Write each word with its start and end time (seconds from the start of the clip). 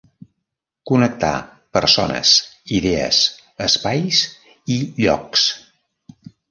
Connectar 0.91 1.33
persones, 1.77 2.33
idees, 2.81 3.23
espais 3.69 4.27
i 4.79 4.83
llocs. 5.07 5.51